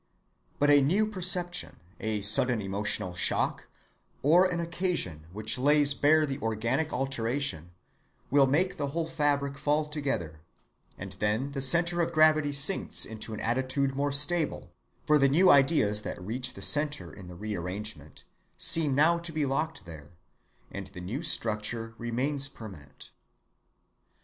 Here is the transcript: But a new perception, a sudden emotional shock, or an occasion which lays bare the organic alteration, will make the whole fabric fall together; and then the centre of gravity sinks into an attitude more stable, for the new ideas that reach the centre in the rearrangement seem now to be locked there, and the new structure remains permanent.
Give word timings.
But 0.57 0.71
a 0.71 0.81
new 0.81 1.05
perception, 1.05 1.75
a 1.99 2.21
sudden 2.21 2.59
emotional 2.59 3.13
shock, 3.13 3.67
or 4.23 4.45
an 4.45 4.59
occasion 4.59 5.27
which 5.31 5.59
lays 5.59 5.93
bare 5.93 6.25
the 6.25 6.39
organic 6.41 6.91
alteration, 6.91 7.69
will 8.31 8.47
make 8.47 8.77
the 8.77 8.87
whole 8.87 9.05
fabric 9.05 9.59
fall 9.59 9.85
together; 9.87 10.41
and 10.97 11.11
then 11.19 11.51
the 11.51 11.61
centre 11.61 12.01
of 12.01 12.13
gravity 12.13 12.51
sinks 12.51 13.05
into 13.05 13.31
an 13.35 13.39
attitude 13.41 13.95
more 13.95 14.11
stable, 14.11 14.71
for 15.05 15.19
the 15.19 15.29
new 15.29 15.51
ideas 15.51 16.01
that 16.01 16.19
reach 16.19 16.55
the 16.55 16.63
centre 16.63 17.13
in 17.13 17.27
the 17.27 17.35
rearrangement 17.35 18.23
seem 18.57 18.95
now 18.95 19.19
to 19.19 19.31
be 19.31 19.45
locked 19.45 19.85
there, 19.85 20.09
and 20.71 20.87
the 20.87 20.99
new 21.01 21.21
structure 21.21 21.93
remains 21.99 22.47
permanent. 22.49 23.11